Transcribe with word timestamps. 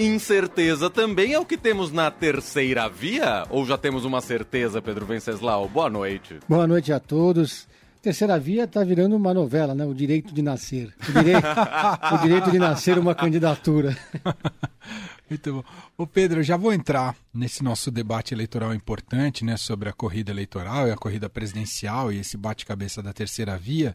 Incerteza 0.00 0.88
também 0.88 1.34
é 1.34 1.38
o 1.38 1.44
que 1.44 1.58
temos 1.58 1.92
na 1.92 2.10
terceira 2.10 2.88
via? 2.88 3.44
Ou 3.50 3.66
já 3.66 3.76
temos 3.76 4.02
uma 4.02 4.22
certeza, 4.22 4.80
Pedro 4.80 5.04
Venceslau? 5.04 5.68
Boa 5.68 5.90
noite. 5.90 6.38
Boa 6.48 6.66
noite 6.66 6.90
a 6.90 6.98
todos. 6.98 7.68
Terceira 8.00 8.38
via 8.38 8.64
está 8.64 8.82
virando 8.82 9.14
uma 9.14 9.34
novela, 9.34 9.74
né? 9.74 9.84
O 9.84 9.92
direito 9.92 10.32
de 10.32 10.40
nascer. 10.40 10.94
O 11.06 11.12
direito, 11.12 11.44
o 12.14 12.16
direito 12.16 12.50
de 12.50 12.58
nascer 12.58 12.98
uma 12.98 13.14
candidatura. 13.14 13.94
Muito 15.30 15.52
bom. 15.52 15.64
Ô 15.96 16.08
Pedro, 16.08 16.40
eu 16.40 16.42
já 16.42 16.56
vou 16.56 16.72
entrar 16.72 17.14
nesse 17.32 17.62
nosso 17.62 17.88
debate 17.88 18.34
eleitoral 18.34 18.74
importante, 18.74 19.44
né, 19.44 19.56
sobre 19.56 19.88
a 19.88 19.92
corrida 19.92 20.32
eleitoral 20.32 20.88
e 20.88 20.90
a 20.90 20.96
corrida 20.96 21.30
presidencial 21.30 22.12
e 22.12 22.18
esse 22.18 22.36
bate-cabeça 22.36 23.00
da 23.00 23.12
terceira 23.12 23.56
via. 23.56 23.94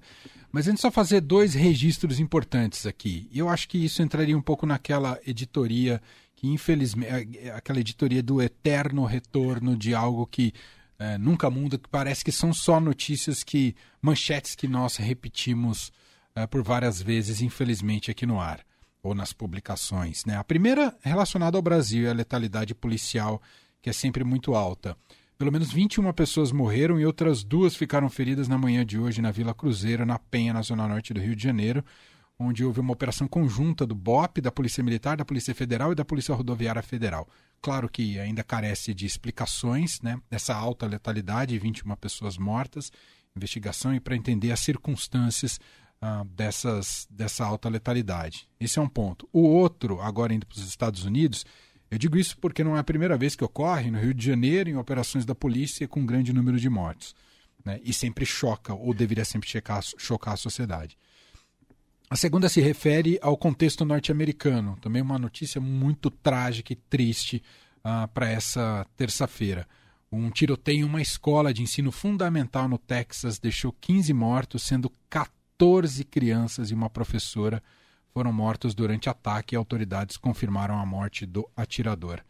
Mas 0.49 0.69
antes 0.69 0.79
só 0.79 0.89
fazer 0.89 1.19
dois 1.19 1.53
registros 1.53 2.21
importantes 2.21 2.85
aqui. 2.85 3.29
Eu 3.33 3.49
acho 3.49 3.67
que 3.67 3.83
isso 3.83 4.01
entraria 4.01 4.37
um 4.37 4.41
pouco 4.41 4.65
naquela 4.65 5.19
editoria 5.27 6.01
que 6.37 6.47
infelizmente 6.47 7.37
é, 7.37 7.51
aquela 7.51 7.81
editoria 7.81 8.23
do 8.23 8.41
eterno 8.41 9.03
retorno 9.03 9.75
de 9.75 9.93
algo 9.93 10.25
que 10.25 10.53
é, 10.97 11.17
nunca 11.17 11.49
muda, 11.49 11.77
que 11.77 11.89
parece 11.89 12.23
que 12.23 12.31
são 12.31 12.53
só 12.53 12.79
notícias 12.79 13.43
que 13.43 13.75
manchetes 14.01 14.55
que 14.55 14.69
nós 14.69 14.95
repetimos 14.95 15.91
é, 16.33 16.47
por 16.47 16.63
várias 16.63 17.01
vezes, 17.01 17.41
infelizmente, 17.41 18.09
aqui 18.09 18.25
no 18.25 18.39
ar 18.39 18.64
ou 19.05 19.13
nas 19.13 19.31
publicações. 19.31 20.25
Né? 20.25 20.35
A 20.35 20.43
primeira 20.43 20.95
relacionada 21.01 21.57
ao 21.57 21.61
Brasil 21.61 22.07
é 22.07 22.09
a 22.09 22.13
letalidade 22.13 22.73
policial, 22.73 23.41
que 23.81 23.89
é 23.89 23.93
sempre 23.93 24.23
muito 24.23 24.55
alta. 24.55 24.97
Pelo 25.37 25.51
menos 25.51 25.71
21 25.71 26.11
pessoas 26.13 26.51
morreram 26.51 26.99
e 26.99 27.05
outras 27.05 27.43
duas 27.43 27.75
ficaram 27.75 28.09
feridas 28.09 28.47
na 28.47 28.57
manhã 28.57 28.85
de 28.85 28.97
hoje 28.97 29.21
na 29.21 29.31
Vila 29.31 29.53
Cruzeiro, 29.53 30.05
na 30.05 30.17
Penha, 30.17 30.53
na 30.53 30.61
zona 30.61 30.87
norte 30.87 31.13
do 31.13 31.19
Rio 31.19 31.35
de 31.35 31.43
Janeiro, 31.43 31.85
onde 32.39 32.65
houve 32.65 32.79
uma 32.79 32.93
operação 32.93 33.27
conjunta 33.27 33.85
do 33.85 33.93
BOP, 33.93 34.41
da 34.41 34.51
Polícia 34.51 34.83
Militar, 34.83 35.17
da 35.17 35.25
Polícia 35.25 35.53
Federal 35.53 35.91
e 35.91 35.95
da 35.95 36.03
Polícia 36.03 36.33
Rodoviária 36.33 36.81
Federal. 36.81 37.27
Claro 37.61 37.87
que 37.87 38.17
ainda 38.19 38.43
carece 38.43 38.93
de 38.93 39.05
explicações 39.05 40.01
né, 40.01 40.19
dessa 40.29 40.55
alta 40.55 40.87
letalidade, 40.87 41.59
21 41.59 41.95
pessoas 41.95 42.37
mortas, 42.37 42.91
investigação 43.35 43.93
e 43.93 43.99
para 43.99 44.15
entender 44.15 44.51
as 44.51 44.61
circunstâncias 44.61 45.59
ah, 46.01 46.23
dessas, 46.35 47.07
dessa 47.09 47.45
alta 47.45 47.69
letalidade. 47.69 48.47
Esse 48.59 48.79
é 48.79 48.81
um 48.81 48.87
ponto. 48.87 49.27
O 49.31 49.41
outro, 49.41 50.01
agora 50.01 50.33
indo 50.33 50.45
para 50.45 50.57
os 50.57 50.67
Estados 50.67 51.03
Unidos, 51.03 51.45
eu 51.89 51.97
digo 51.97 52.17
isso 52.17 52.37
porque 52.37 52.63
não 52.63 52.75
é 52.75 52.79
a 52.79 52.83
primeira 52.83 53.17
vez 53.17 53.35
que 53.35 53.43
ocorre 53.43 53.89
no 53.89 53.99
Rio 53.99 54.13
de 54.13 54.25
Janeiro 54.25 54.69
em 54.69 54.75
operações 54.75 55.25
da 55.25 55.33
polícia 55.33 55.87
com 55.87 56.01
um 56.01 56.05
grande 56.05 56.33
número 56.33 56.59
de 56.59 56.69
mortos. 56.69 57.15
Né? 57.63 57.79
E 57.83 57.93
sempre 57.93 58.25
choca, 58.25 58.73
ou 58.73 58.93
deveria 58.93 59.25
sempre 59.25 59.49
checar, 59.49 59.81
chocar 59.97 60.33
a 60.33 60.37
sociedade. 60.37 60.97
A 62.09 62.15
segunda 62.15 62.49
se 62.49 62.61
refere 62.61 63.17
ao 63.21 63.35
contexto 63.35 63.83
norte-americano, 63.83 64.77
também 64.79 65.01
uma 65.01 65.17
notícia 65.17 65.59
muito 65.59 66.11
trágica 66.11 66.71
e 66.71 66.75
triste 66.75 67.41
uh, 67.79 68.07
para 68.09 68.29
essa 68.29 68.85
terça-feira. 68.95 69.67
Um 70.11 70.29
tiroteio 70.29 70.81
em 70.81 70.83
uma 70.83 71.01
escola 71.01 71.51
de 71.51 71.63
ensino 71.63 71.91
fundamental 71.91 72.69
no 72.69 72.77
Texas 72.77 73.39
deixou 73.39 73.75
15 73.81 74.13
mortos, 74.13 74.63
sendo 74.63 74.91
14 75.09 75.34
14 75.57 76.03
crianças 76.03 76.69
e 76.69 76.73
uma 76.73 76.89
professora 76.89 77.63
foram 78.13 78.31
mortos 78.31 78.73
durante 78.73 79.09
ataque 79.09 79.55
e 79.55 79.57
autoridades 79.57 80.17
confirmaram 80.17 80.77
a 80.77 80.85
morte 80.85 81.25
do 81.25 81.49
atirador. 81.55 82.21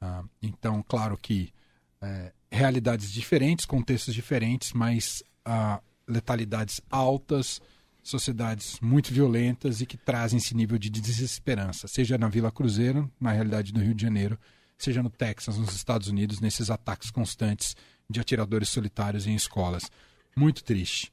Ah, 0.00 0.24
então, 0.40 0.82
claro 0.86 1.16
que 1.16 1.52
é, 2.00 2.32
realidades 2.50 3.12
diferentes, 3.12 3.66
contextos 3.66 4.14
diferentes, 4.14 4.72
mas 4.72 5.22
ah, 5.44 5.80
letalidades 6.06 6.80
altas, 6.90 7.60
sociedades 8.02 8.78
muito 8.80 9.12
violentas 9.12 9.80
e 9.80 9.86
que 9.86 9.96
trazem 9.96 10.38
esse 10.38 10.54
nível 10.54 10.78
de 10.78 10.88
desesperança, 10.88 11.86
seja 11.88 12.16
na 12.16 12.28
Vila 12.28 12.50
Cruzeiro, 12.50 13.10
na 13.20 13.32
realidade 13.32 13.72
do 13.72 13.80
Rio 13.80 13.94
de 13.94 14.02
Janeiro, 14.02 14.38
seja 14.78 15.02
no 15.02 15.10
Texas, 15.10 15.58
nos 15.58 15.74
Estados 15.74 16.08
Unidos, 16.08 16.40
nesses 16.40 16.70
ataques 16.70 17.10
constantes 17.10 17.76
de 18.08 18.20
atiradores 18.20 18.68
solitários 18.68 19.26
em 19.26 19.34
escolas. 19.34 19.90
Muito 20.36 20.62
triste. 20.62 21.12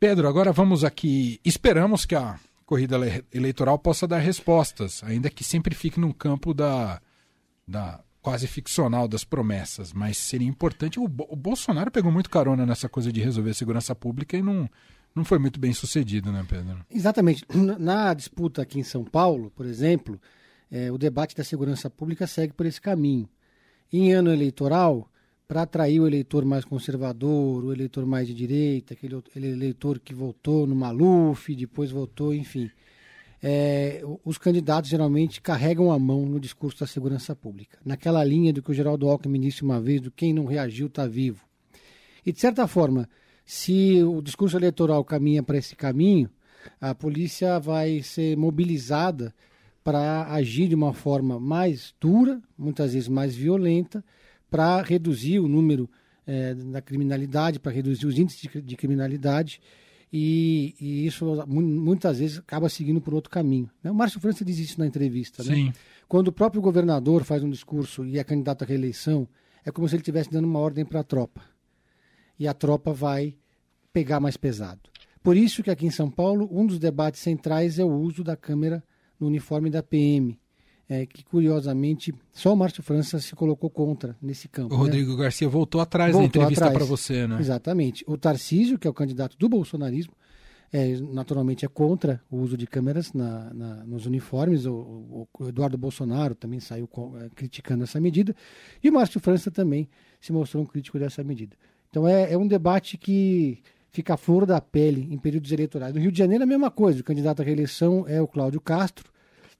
Pedro, 0.00 0.28
agora 0.28 0.52
vamos 0.52 0.84
aqui. 0.84 1.40
Esperamos 1.44 2.06
que 2.06 2.14
a 2.14 2.38
corrida 2.64 2.96
eleitoral 3.32 3.76
possa 3.78 4.06
dar 4.06 4.18
respostas, 4.18 5.02
ainda 5.02 5.28
que 5.28 5.42
sempre 5.42 5.74
fique 5.74 5.98
num 5.98 6.12
campo 6.12 6.54
da, 6.54 7.00
da 7.66 8.00
quase 8.22 8.46
ficcional 8.46 9.08
das 9.08 9.24
promessas, 9.24 9.92
mas 9.92 10.16
seria 10.16 10.46
importante. 10.46 11.00
O, 11.00 11.04
o 11.04 11.34
Bolsonaro 11.34 11.90
pegou 11.90 12.12
muito 12.12 12.30
carona 12.30 12.64
nessa 12.64 12.88
coisa 12.88 13.12
de 13.12 13.20
resolver 13.20 13.50
a 13.50 13.54
segurança 13.54 13.92
pública 13.92 14.36
e 14.36 14.42
não, 14.42 14.70
não 15.16 15.24
foi 15.24 15.40
muito 15.40 15.58
bem 15.58 15.72
sucedido, 15.72 16.30
né, 16.30 16.46
Pedro? 16.48 16.86
Exatamente. 16.88 17.44
Na 17.52 18.14
disputa 18.14 18.62
aqui 18.62 18.78
em 18.78 18.84
São 18.84 19.02
Paulo, 19.02 19.50
por 19.50 19.66
exemplo, 19.66 20.20
é, 20.70 20.92
o 20.92 20.98
debate 20.98 21.34
da 21.34 21.42
segurança 21.42 21.90
pública 21.90 22.24
segue 22.24 22.52
por 22.52 22.66
esse 22.66 22.80
caminho. 22.80 23.28
Em 23.92 24.12
ano 24.12 24.32
eleitoral, 24.32 25.10
para 25.48 25.62
atrair 25.62 25.98
o 25.98 26.06
eleitor 26.06 26.44
mais 26.44 26.62
conservador, 26.62 27.64
o 27.64 27.72
eleitor 27.72 28.04
mais 28.04 28.28
de 28.28 28.34
direita, 28.34 28.92
aquele, 28.92 29.16
eleitor 29.34 29.98
que 29.98 30.12
votou 30.12 30.66
no 30.66 30.76
Maluf, 30.76 31.56
depois 31.56 31.90
votou, 31.90 32.34
enfim. 32.34 32.70
É, 33.42 34.02
os 34.24 34.36
candidatos 34.36 34.90
geralmente 34.90 35.40
carregam 35.40 35.90
a 35.90 35.98
mão 35.98 36.26
no 36.26 36.38
discurso 36.38 36.80
da 36.80 36.86
segurança 36.86 37.34
pública, 37.34 37.78
naquela 37.82 38.22
linha 38.22 38.52
do 38.52 38.62
que 38.62 38.70
o 38.70 38.74
Geraldo 38.74 39.08
Alckmin 39.08 39.40
disse 39.40 39.62
uma 39.62 39.80
vez, 39.80 40.02
do 40.02 40.10
quem 40.10 40.34
não 40.34 40.44
reagiu 40.44 40.88
está 40.88 41.06
vivo. 41.06 41.42
E 42.26 42.30
de 42.30 42.38
certa 42.38 42.66
forma, 42.66 43.08
se 43.42 44.02
o 44.02 44.20
discurso 44.20 44.54
eleitoral 44.58 45.02
caminha 45.02 45.42
para 45.42 45.56
esse 45.56 45.74
caminho, 45.74 46.28
a 46.78 46.94
polícia 46.94 47.58
vai 47.58 48.02
ser 48.02 48.36
mobilizada 48.36 49.34
para 49.82 50.30
agir 50.30 50.68
de 50.68 50.74
uma 50.74 50.92
forma 50.92 51.40
mais 51.40 51.94
dura, 51.98 52.42
muitas 52.58 52.92
vezes 52.92 53.08
mais 53.08 53.34
violenta, 53.34 54.04
para 54.50 54.82
reduzir 54.82 55.38
o 55.38 55.48
número 55.48 55.88
é, 56.26 56.54
da 56.54 56.82
criminalidade, 56.82 57.58
para 57.58 57.72
reduzir 57.72 58.06
os 58.06 58.18
índices 58.18 58.40
de, 58.40 58.62
de 58.62 58.76
criminalidade, 58.76 59.60
e, 60.12 60.74
e, 60.80 61.06
isso 61.06 61.24
muitas 61.46 62.18
vezes 62.18 62.38
acaba 62.38 62.68
seguindo 62.68 63.00
por 63.00 63.12
outro 63.12 63.30
caminho. 63.30 63.70
Né? 63.82 63.90
O 63.90 63.94
Márcio 63.94 64.20
França 64.20 64.44
diz 64.44 64.58
isso 64.58 64.78
na 64.78 64.86
entrevista. 64.86 65.44
Né? 65.44 65.72
Quando 66.06 66.28
o 66.28 66.32
próprio 66.32 66.62
governador 66.62 67.24
faz 67.24 67.42
um 67.42 67.50
discurso 67.50 68.06
e 68.06 68.18
é 68.18 68.24
candidato 68.24 68.62
à 68.62 68.66
reeleição, 68.66 69.28
é 69.64 69.70
como 69.70 69.86
se 69.86 69.94
ele 69.94 70.00
estivesse 70.00 70.30
dando 70.30 70.46
uma 70.46 70.58
ordem 70.58 70.84
para 70.84 71.00
a 71.00 71.04
tropa. 71.04 71.42
E 72.38 72.48
a 72.48 72.54
tropa 72.54 72.92
vai 72.92 73.34
pegar 73.92 74.18
mais 74.18 74.36
pesado. 74.36 74.80
Por 75.22 75.36
isso 75.36 75.62
que 75.62 75.70
aqui 75.70 75.84
em 75.84 75.90
São 75.90 76.10
Paulo, 76.10 76.48
um 76.50 76.66
dos 76.66 76.78
debates 76.78 77.20
centrais 77.20 77.78
é 77.78 77.84
o 77.84 77.92
uso 77.92 78.24
da 78.24 78.36
câmera 78.36 78.82
no 79.20 79.26
uniforme 79.26 79.68
da 79.68 79.82
PM 79.82 80.38
é, 80.88 81.04
que 81.04 81.22
curiosamente 81.22 82.14
só 82.32 82.52
o 82.52 82.56
Márcio 82.56 82.82
França 82.82 83.20
se 83.20 83.34
colocou 83.34 83.68
contra 83.68 84.16
nesse 84.22 84.48
campo. 84.48 84.74
O 84.74 84.78
né? 84.78 84.84
Rodrigo 84.84 85.16
Garcia 85.16 85.48
voltou 85.48 85.80
atrás 85.80 86.12
voltou 86.12 86.42
na 86.42 86.48
entrevista 86.48 86.70
para 86.70 86.84
você, 86.84 87.26
né? 87.26 87.36
Exatamente. 87.38 88.02
O 88.06 88.16
Tarcísio, 88.16 88.78
que 88.78 88.86
é 88.86 88.90
o 88.90 88.94
candidato 88.94 89.36
do 89.36 89.48
bolsonarismo, 89.48 90.14
é, 90.72 90.96
naturalmente 91.00 91.64
é 91.64 91.68
contra 91.68 92.22
o 92.30 92.38
uso 92.38 92.56
de 92.56 92.66
câmeras 92.66 93.12
na, 93.12 93.52
na, 93.52 93.74
nos 93.84 94.06
uniformes. 94.06 94.64
O, 94.64 95.28
o, 95.38 95.48
Eduardo 95.48 95.76
Bolsonaro 95.76 96.34
também 96.34 96.60
saiu 96.60 96.86
com, 96.86 97.18
é, 97.18 97.28
criticando 97.34 97.84
essa 97.84 98.00
medida. 98.00 98.34
E 98.82 98.88
o 98.88 98.92
Márcio 98.92 99.20
França 99.20 99.50
também 99.50 99.88
se 100.20 100.32
mostrou 100.32 100.62
um 100.62 100.66
crítico 100.66 100.98
dessa 100.98 101.22
medida. 101.22 101.54
Então 101.90 102.08
é, 102.08 102.32
é 102.32 102.38
um 102.38 102.46
debate 102.46 102.96
que 102.96 103.58
fica 103.90 104.14
a 104.14 104.16
flor 104.16 104.46
da 104.46 104.60
pele 104.60 105.06
em 105.10 105.18
períodos 105.18 105.52
eleitorais. 105.52 105.94
No 105.94 106.00
Rio 106.00 106.12
de 106.12 106.18
Janeiro 106.18 106.42
é 106.42 106.46
a 106.46 106.48
mesma 106.48 106.70
coisa. 106.70 107.00
O 107.00 107.04
candidato 107.04 107.42
à 107.42 107.44
reeleição 107.44 108.06
é 108.06 108.20
o 108.20 108.28
Cláudio 108.28 108.60
Castro 108.60 109.10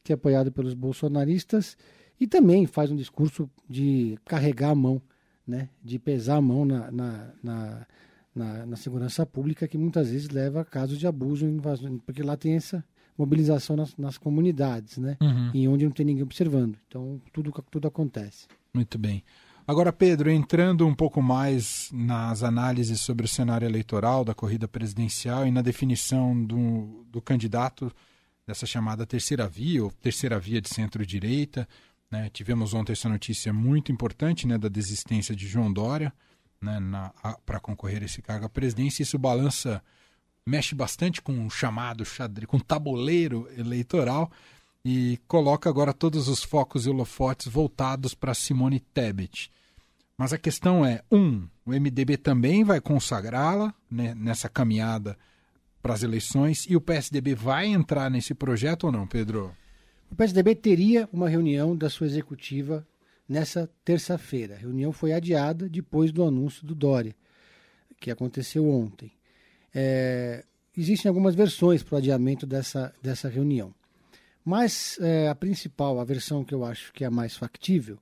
que 0.02 0.12
é 0.12 0.14
apoiado 0.14 0.50
pelos 0.52 0.74
bolsonaristas 0.74 1.76
e 2.20 2.26
também 2.26 2.66
faz 2.66 2.90
um 2.90 2.96
discurso 2.96 3.48
de 3.68 4.18
carregar 4.24 4.70
a 4.70 4.74
mão, 4.74 5.00
né, 5.46 5.68
de 5.82 5.98
pesar 5.98 6.36
a 6.36 6.40
mão 6.40 6.64
na, 6.64 6.90
na, 6.90 7.30
na, 7.42 7.86
na, 8.34 8.66
na 8.66 8.76
segurança 8.76 9.24
pública, 9.24 9.68
que 9.68 9.78
muitas 9.78 10.10
vezes 10.10 10.28
leva 10.28 10.60
a 10.60 10.64
casos 10.64 10.98
de 10.98 11.06
abuso, 11.06 11.46
invasão, 11.46 11.98
porque 11.98 12.22
lá 12.22 12.36
tem 12.36 12.54
essa 12.54 12.84
mobilização 13.16 13.76
nas, 13.76 13.96
nas 13.96 14.18
comunidades, 14.18 14.98
né, 14.98 15.16
uhum. 15.20 15.50
em 15.54 15.68
onde 15.68 15.84
não 15.84 15.92
tem 15.92 16.06
ninguém 16.06 16.22
observando. 16.22 16.78
Então, 16.86 17.20
tudo, 17.32 17.52
tudo 17.70 17.88
acontece. 17.88 18.46
Muito 18.74 18.98
bem. 18.98 19.24
Agora, 19.66 19.92
Pedro, 19.92 20.30
entrando 20.30 20.86
um 20.86 20.94
pouco 20.94 21.20
mais 21.20 21.90
nas 21.92 22.42
análises 22.42 23.00
sobre 23.00 23.26
o 23.26 23.28
cenário 23.28 23.66
eleitoral 23.66 24.24
da 24.24 24.34
corrida 24.34 24.66
presidencial 24.66 25.46
e 25.46 25.50
na 25.50 25.60
definição 25.60 26.42
do, 26.42 27.04
do 27.10 27.20
candidato 27.20 27.92
dessa 28.48 28.64
chamada 28.64 29.04
terceira 29.04 29.46
via, 29.46 29.84
ou 29.84 29.90
terceira 29.90 30.40
via 30.40 30.58
de 30.58 30.70
centro-direita. 30.70 31.68
Né? 32.10 32.30
Tivemos 32.30 32.72
ontem 32.72 32.94
essa 32.94 33.06
notícia 33.06 33.52
muito 33.52 33.92
importante 33.92 34.46
né, 34.46 34.56
da 34.56 34.68
desistência 34.68 35.36
de 35.36 35.46
João 35.46 35.70
Dória 35.70 36.10
né, 36.58 36.80
para 37.44 37.60
concorrer 37.60 38.02
a 38.02 38.06
esse 38.06 38.22
cargo 38.22 38.46
à 38.46 38.48
presidência. 38.48 39.02
Isso 39.02 39.18
balança, 39.18 39.82
mexe 40.46 40.74
bastante 40.74 41.20
com 41.20 41.46
o 41.46 41.50
chamado 41.50 42.06
xadrez, 42.06 42.48
com 42.48 42.56
o 42.56 42.64
tabuleiro 42.64 43.46
eleitoral 43.54 44.32
e 44.82 45.20
coloca 45.28 45.68
agora 45.68 45.92
todos 45.92 46.26
os 46.26 46.42
focos 46.42 46.86
e 46.86 46.88
holofotes 46.88 47.48
voltados 47.48 48.14
para 48.14 48.32
Simone 48.32 48.80
Tebet. 48.80 49.50
Mas 50.16 50.32
a 50.32 50.38
questão 50.38 50.86
é, 50.86 51.02
um, 51.12 51.46
o 51.66 51.70
MDB 51.72 52.16
também 52.16 52.64
vai 52.64 52.80
consagrá-la 52.80 53.74
né, 53.90 54.14
nessa 54.14 54.48
caminhada 54.48 55.18
para 55.88 55.94
as 55.94 56.02
eleições 56.02 56.66
e 56.68 56.76
o 56.76 56.82
PSDB 56.82 57.34
vai 57.34 57.66
entrar 57.66 58.10
nesse 58.10 58.34
projeto 58.34 58.84
ou 58.84 58.92
não, 58.92 59.06
Pedro? 59.06 59.56
O 60.10 60.14
PSDB 60.14 60.54
teria 60.54 61.08
uma 61.10 61.30
reunião 61.30 61.74
da 61.74 61.88
sua 61.88 62.06
executiva 62.06 62.86
nessa 63.26 63.70
terça-feira. 63.86 64.54
A 64.54 64.58
reunião 64.58 64.92
foi 64.92 65.14
adiada 65.14 65.66
depois 65.66 66.12
do 66.12 66.22
anúncio 66.22 66.66
do 66.66 66.74
Dória, 66.74 67.16
que 67.98 68.10
aconteceu 68.10 68.68
ontem. 68.68 69.10
É, 69.74 70.44
existem 70.76 71.08
algumas 71.08 71.34
versões 71.34 71.82
para 71.82 71.94
o 71.94 71.98
adiamento 71.98 72.46
dessa, 72.46 72.92
dessa 73.02 73.26
reunião. 73.26 73.74
Mas 74.44 74.98
é, 75.00 75.26
a 75.30 75.34
principal, 75.34 75.98
a 75.98 76.04
versão 76.04 76.44
que 76.44 76.54
eu 76.54 76.66
acho 76.66 76.92
que 76.92 77.02
é 77.02 77.06
a 77.06 77.10
mais 77.10 77.34
factível, 77.34 77.96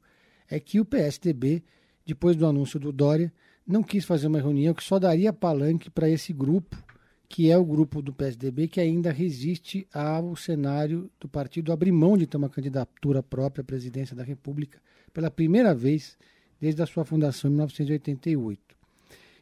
é 0.50 0.58
que 0.58 0.80
o 0.80 0.84
PSDB, 0.84 1.62
depois 2.04 2.34
do 2.34 2.48
anúncio 2.48 2.80
do 2.80 2.90
Dória, 2.90 3.32
não 3.64 3.84
quis 3.84 4.04
fazer 4.04 4.26
uma 4.26 4.40
reunião 4.40 4.74
que 4.74 4.82
só 4.82 4.98
daria 4.98 5.32
palanque 5.32 5.88
para 5.88 6.10
esse 6.10 6.32
grupo, 6.32 6.84
que 7.28 7.50
é 7.50 7.58
o 7.58 7.64
grupo 7.64 8.00
do 8.00 8.12
PSDB 8.12 8.68
que 8.68 8.80
ainda 8.80 9.10
resiste 9.10 9.86
ao 9.92 10.36
cenário 10.36 11.10
do 11.20 11.28
partido 11.28 11.72
abrir 11.72 11.92
mão 11.92 12.16
de 12.16 12.26
ter 12.26 12.36
uma 12.36 12.48
candidatura 12.48 13.22
própria 13.22 13.62
à 13.62 13.64
presidência 13.64 14.14
da 14.14 14.22
República 14.22 14.80
pela 15.12 15.30
primeira 15.30 15.74
vez 15.74 16.16
desde 16.60 16.82
a 16.82 16.86
sua 16.86 17.04
fundação 17.04 17.50
em 17.50 17.54
1988. 17.54 18.76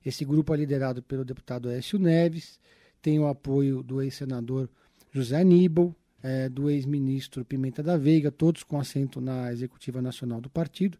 Esse 0.04 0.24
grupo 0.24 0.52
é 0.52 0.56
liderado 0.56 1.02
pelo 1.02 1.24
deputado 1.24 1.70
Écio 1.70 1.98
Neves, 1.98 2.58
tem 3.00 3.18
o 3.18 3.26
apoio 3.26 3.82
do 3.82 4.02
ex-senador 4.02 4.68
José 5.12 5.40
Aníbal, 5.40 5.94
é, 6.22 6.48
do 6.48 6.70
ex-ministro 6.70 7.44
Pimenta 7.44 7.82
da 7.82 7.96
Veiga, 7.96 8.30
todos 8.30 8.62
com 8.62 8.78
assento 8.78 9.20
na 9.20 9.52
executiva 9.52 10.00
nacional 10.00 10.40
do 10.40 10.48
partido. 10.48 10.98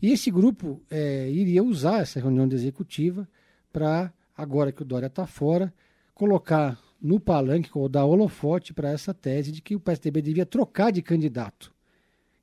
E 0.00 0.12
esse 0.12 0.30
grupo 0.30 0.82
é, 0.90 1.30
iria 1.30 1.62
usar 1.62 2.00
essa 2.00 2.20
reunião 2.20 2.48
de 2.48 2.54
executiva 2.54 3.28
para, 3.72 4.12
agora 4.36 4.72
que 4.72 4.82
o 4.82 4.84
Dória 4.84 5.06
está 5.06 5.26
fora, 5.26 5.72
colocar 6.16 6.80
no 7.00 7.20
palanque 7.20 7.68
ou 7.74 7.90
dar 7.90 8.06
holofote 8.06 8.72
para 8.72 8.90
essa 8.90 9.12
tese 9.12 9.52
de 9.52 9.60
que 9.60 9.76
o 9.76 9.80
PSDB 9.80 10.22
devia 10.22 10.46
trocar 10.46 10.90
de 10.90 11.02
candidato 11.02 11.72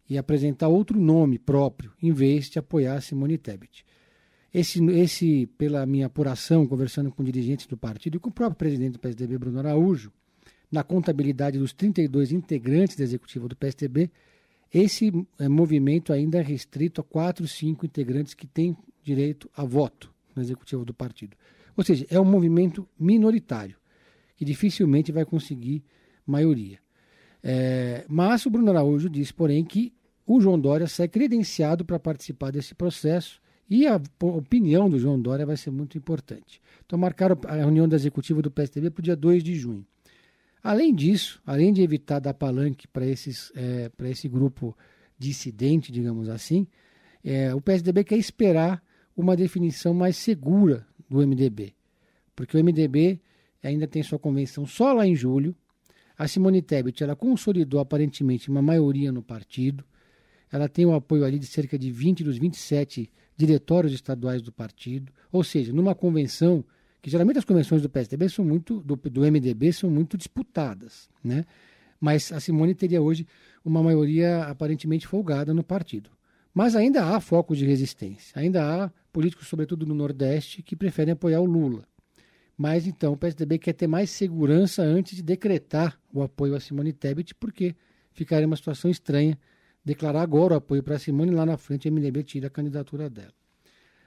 e 0.08 0.16
apresentar 0.16 0.68
outro 0.68 1.00
nome 1.00 1.40
próprio, 1.40 1.92
em 2.02 2.12
vez 2.12 2.52
de 2.52 2.60
apoiar 2.60 3.02
Simone 3.02 3.36
Tebet. 3.36 3.84
Esse, 4.54 4.84
esse, 4.92 5.48
pela 5.58 5.88
minha 5.88 6.06
apuração, 6.06 6.68
conversando 6.68 7.12
com 7.12 7.24
dirigentes 7.24 7.66
do 7.66 7.76
partido 7.76 8.18
e 8.18 8.20
com 8.20 8.30
o 8.30 8.34
próprio 8.34 8.58
presidente 8.58 8.94
do 8.94 9.00
PSDB, 9.00 9.40
Bruno 9.40 9.58
Araújo, 9.58 10.12
na 10.72 10.84
contabilidade 10.84 11.58
dos 11.58 11.74
32 11.74 12.32
integrantes 12.32 12.96
da 12.96 13.04
executiva 13.04 13.48
do 13.48 13.56
PSDB, 13.56 14.12
esse 14.72 15.12
é, 15.40 15.48
movimento 15.48 16.14
ainda 16.14 16.38
é 16.38 16.44
restrito 16.44 17.02
a 17.02 17.04
quatro, 17.04 17.48
cinco 17.48 17.88
integrantes 17.88 18.36
que 18.36 18.46
têm 18.46 18.78
direito 19.02 19.50
a 19.58 19.64
voto 19.64 20.14
na 20.36 20.44
executiva 20.44 20.86
do 20.86 20.94
partido. 20.94 21.36
Ou 21.76 21.84
seja, 21.84 22.06
é 22.10 22.20
um 22.20 22.26
movimento 22.26 22.88
minoritário, 23.00 23.76
que 24.36 24.46
dificilmente 24.46 25.12
vai 25.12 25.26
conseguir 25.26 25.84
maioria. 26.26 26.80
É, 27.42 28.06
mas 28.08 28.46
o 28.46 28.50
Bruno 28.50 28.70
Araújo 28.70 29.10
disse, 29.10 29.34
porém, 29.34 29.66
que 29.66 29.94
o 30.26 30.40
João 30.40 30.60
Dória 30.60 30.88
sai 30.88 31.08
credenciado 31.08 31.84
para 31.84 32.00
participar 32.00 32.52
desse 32.52 32.74
processo 32.74 33.42
e 33.70 33.88
a 33.88 34.00
opinião 34.22 34.90
do 34.90 35.00
João 35.00 35.20
Dória 35.20 35.46
vai 35.46 35.58
ser 35.58 35.72
muito 35.72 35.98
importante. 35.98 36.62
Então, 36.86 36.98
marcaram 36.98 37.38
a 37.46 37.56
reunião 37.56 37.88
da 37.88 37.96
executiva 37.96 38.42
do 38.42 38.52
PSDB 38.52 38.90
para 38.90 39.02
o 39.02 39.04
dia 39.04 39.16
2 39.16 39.44
de 39.44 39.56
junho. 39.56 39.86
Além 40.64 40.96
disso, 40.96 41.42
além 41.46 41.74
de 41.74 41.82
evitar 41.82 42.20
dar 42.20 42.34
palanque 42.34 42.88
para 42.88 43.06
é, 43.06 43.12
esse 44.10 44.30
grupo 44.30 44.78
dissidente, 45.18 45.92
digamos 45.92 46.30
assim, 46.30 46.68
é, 47.24 47.54
o 47.54 47.60
PSDB 47.60 48.04
quer 48.04 48.18
esperar 48.18 48.82
uma 49.16 49.36
definição 49.36 49.94
mais 49.94 50.16
segura 50.18 50.88
do 51.14 51.28
MDB. 51.28 51.76
Porque 52.36 52.58
o 52.58 52.64
MDB 52.64 53.22
ainda 53.62 53.88
tem 53.88 54.02
sua 54.02 54.18
convenção 54.18 54.66
só 54.66 54.92
lá 54.94 55.06
em 55.06 55.16
julho. 55.16 55.56
A 56.18 56.28
Simone 56.28 56.62
Tebet 56.62 57.04
ela 57.04 57.16
consolidou 57.16 57.80
aparentemente 57.80 58.50
uma 58.50 58.62
maioria 58.62 59.12
no 59.12 59.22
partido. 59.22 59.84
Ela 60.52 60.68
tem 60.68 60.86
o 60.86 60.94
apoio 60.94 61.24
ali 61.24 61.38
de 61.38 61.46
cerca 61.46 61.78
de 61.78 61.92
20 61.92 62.24
dos 62.24 62.38
27 62.38 63.12
diretórios 63.38 63.94
estaduais 63.94 64.42
do 64.42 64.52
partido. 64.52 65.12
Ou 65.32 65.44
seja, 65.44 65.72
numa 65.72 65.94
convenção 65.94 66.64
que 67.02 67.10
geralmente 67.10 67.38
as 67.38 67.46
convenções 67.46 67.82
do 67.82 67.90
PSDB 67.90 68.30
são 68.30 68.46
muito, 68.46 68.80
do, 68.82 68.96
do 68.96 69.22
MDB 69.22 69.74
são 69.74 69.90
muito 69.90 70.18
disputadas, 70.18 71.10
né? 71.24 71.46
Mas 72.00 72.32
a 72.32 72.40
Simone 72.40 72.76
teria 72.76 73.02
hoje 73.02 73.26
uma 73.64 73.82
maioria 73.82 74.44
aparentemente 74.44 75.08
folgada 75.08 75.54
no 75.54 75.64
partido. 75.64 76.10
Mas 76.54 76.76
ainda 76.76 77.06
há 77.06 77.20
foco 77.20 77.56
de 77.56 77.66
resistência, 77.66 78.40
ainda 78.40 78.86
há 78.86 78.92
políticos, 79.12 79.48
sobretudo 79.48 79.86
no 79.86 79.96
Nordeste, 79.96 80.62
que 80.62 80.76
preferem 80.76 81.14
apoiar 81.14 81.42
o 81.42 81.46
Lula. 81.46 81.84
Mas 82.56 82.86
então 82.86 83.14
o 83.14 83.18
PSDB 83.18 83.58
quer 83.58 83.74
ter 83.74 83.88
mais 83.88 84.12
segurança 84.12 84.84
antes 84.84 85.16
de 85.16 85.24
decretar 85.24 86.00
o 86.14 86.22
apoio 86.22 86.56
a 86.56 86.60
Simone 86.60 86.94
Tebet, 86.94 87.34
porque 87.36 87.76
ficaria 88.12 88.46
uma 88.46 88.56
situação 88.56 88.92
estranha 88.92 89.38
declarar 89.84 90.22
agora 90.22 90.54
o 90.54 90.58
apoio 90.58 90.84
para 90.84 90.96
a 90.96 91.00
Simone 91.00 91.32
e 91.32 91.36
lá 91.36 91.46
na 91.46 91.58
frente 91.58 91.90
o 91.90 91.92
MDB 91.92 92.24
tira 92.24 92.48
a 92.48 92.50
candidatura 92.50 93.10
dela. 93.10 93.34